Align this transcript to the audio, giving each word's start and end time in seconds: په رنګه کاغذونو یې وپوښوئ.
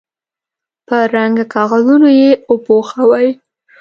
په 0.87 0.97
رنګه 1.15 1.45
کاغذونو 1.53 2.09
یې 2.21 2.31
وپوښوئ. 2.51 3.29